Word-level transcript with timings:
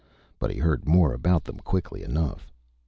But 0.39 0.49
he 0.49 0.57
heard 0.57 0.87
more 0.87 1.13
about 1.13 1.43
them 1.43 1.59
quickly 1.59 2.01
enough. 2.01 2.47